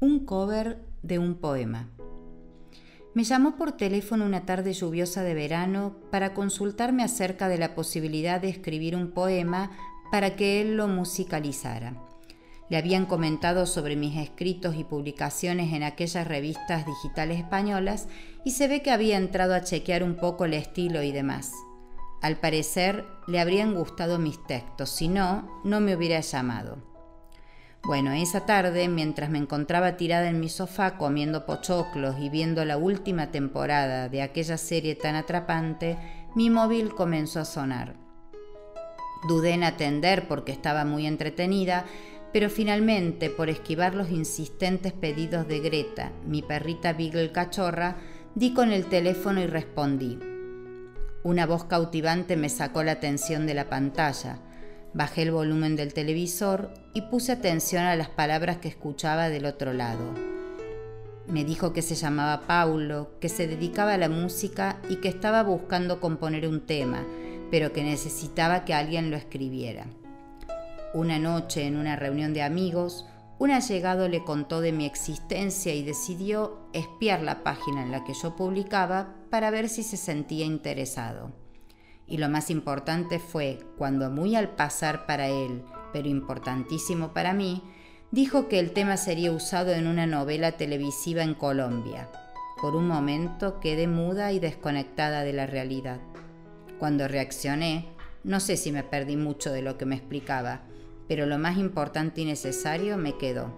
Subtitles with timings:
[0.00, 1.88] un cover de un poema.
[3.14, 8.40] Me llamó por teléfono una tarde lluviosa de verano para consultarme acerca de la posibilidad
[8.40, 9.70] de escribir un poema
[10.10, 11.94] para que él lo musicalizara.
[12.70, 18.08] Le habían comentado sobre mis escritos y publicaciones en aquellas revistas digitales españolas
[18.44, 21.52] y se ve que había entrado a chequear un poco el estilo y demás.
[22.20, 26.93] Al parecer le habrían gustado mis textos, si no, no me hubiera llamado.
[27.86, 32.78] Bueno, esa tarde, mientras me encontraba tirada en mi sofá comiendo pochoclos y viendo la
[32.78, 35.98] última temporada de aquella serie tan atrapante,
[36.34, 37.96] mi móvil comenzó a sonar.
[39.28, 41.84] Dudé en atender porque estaba muy entretenida,
[42.32, 47.98] pero finalmente, por esquivar los insistentes pedidos de Greta, mi perrita Beagle cachorra,
[48.34, 50.18] di con el teléfono y respondí.
[51.22, 54.38] Una voz cautivante me sacó la atención de la pantalla.
[54.94, 59.72] Bajé el volumen del televisor y puse atención a las palabras que escuchaba del otro
[59.72, 60.14] lado.
[61.26, 65.42] Me dijo que se llamaba Paulo, que se dedicaba a la música y que estaba
[65.42, 67.04] buscando componer un tema,
[67.50, 69.86] pero que necesitaba que alguien lo escribiera.
[70.92, 73.04] Una noche, en una reunión de amigos,
[73.40, 78.14] un allegado le contó de mi existencia y decidió espiar la página en la que
[78.14, 81.43] yo publicaba para ver si se sentía interesado.
[82.06, 87.62] Y lo más importante fue cuando muy al pasar para él, pero importantísimo para mí,
[88.10, 92.10] dijo que el tema sería usado en una novela televisiva en Colombia.
[92.60, 96.00] Por un momento quedé muda y desconectada de la realidad.
[96.78, 97.88] Cuando reaccioné,
[98.22, 100.62] no sé si me perdí mucho de lo que me explicaba,
[101.08, 103.52] pero lo más importante y necesario me quedó.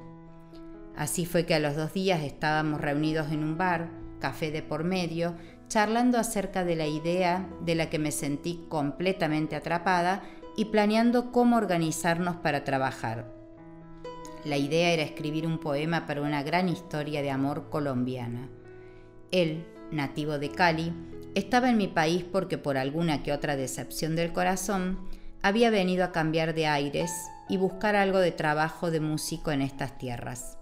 [0.96, 4.82] Así fue que a los dos días estábamos reunidos en un bar, café de por
[4.82, 5.36] medio,
[5.68, 10.22] charlando acerca de la idea de la que me sentí completamente atrapada
[10.56, 13.32] y planeando cómo organizarnos para trabajar.
[14.44, 18.48] La idea era escribir un poema para una gran historia de amor colombiana.
[19.32, 20.92] Él, nativo de Cali,
[21.34, 25.00] estaba en mi país porque por alguna que otra decepción del corazón,
[25.42, 27.10] había venido a cambiar de aires
[27.48, 30.58] y buscar algo de trabajo de músico en estas tierras.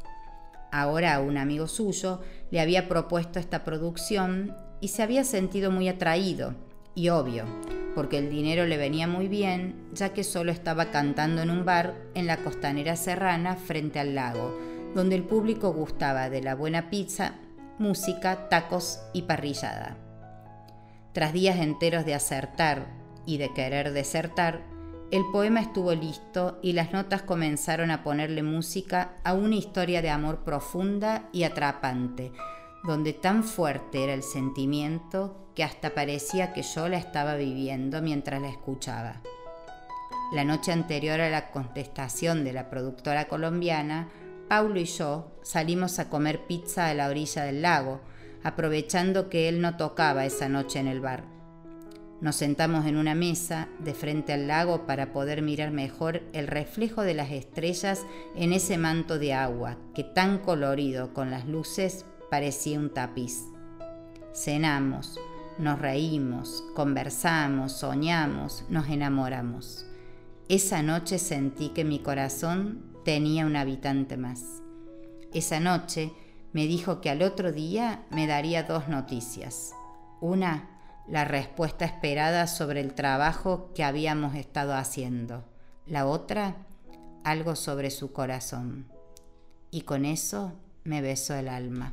[0.73, 2.21] Ahora un amigo suyo
[2.51, 6.53] le había propuesto esta producción y se había sentido muy atraído,
[6.95, 7.47] y obvio,
[7.95, 11.95] porque el dinero le venía muy bien, ya que solo estaba cantando en un bar
[12.13, 14.55] en la costanera serrana frente al lago,
[14.95, 17.37] donde el público gustaba de la buena pizza,
[17.79, 19.97] música, tacos y parrillada.
[21.15, 22.89] Tras días enteros de acertar
[23.25, 24.67] y de querer desertar,
[25.11, 30.11] el poema estuvo listo y las notas comenzaron a ponerle música a una historia de
[30.11, 32.33] amor profunda y atrapante,
[32.85, 38.43] donde tan fuerte era el sentimiento que hasta parecía que yo la estaba viviendo mientras
[38.43, 39.23] la escuchaba.
[40.33, 44.09] La noche anterior a la contestación de la productora colombiana,
[44.49, 48.01] Paulo y yo salimos a comer pizza a la orilla del lago,
[48.43, 51.25] aprovechando que él no tocaba esa noche en el bar.
[52.21, 57.03] Nos sentamos en una mesa de frente al lago para poder mirar mejor el reflejo
[57.03, 62.81] de las estrellas en ese manto de agua que tan colorido con las luces parecía
[62.81, 63.45] un tapiz.
[64.35, 65.21] Cenamos,
[65.57, 69.87] nos reímos, conversamos, soñamos, nos enamoramos.
[70.49, 74.65] Esa noche sentí que mi corazón tenía un habitante más.
[75.33, 76.11] Esa noche
[76.53, 79.71] me dijo que al otro día me daría dos noticias.
[80.21, 80.71] Una,
[81.07, 85.45] la respuesta esperada sobre el trabajo que habíamos estado haciendo.
[85.87, 86.57] La otra,
[87.23, 88.89] algo sobre su corazón.
[89.71, 91.93] Y con eso me besó el alma.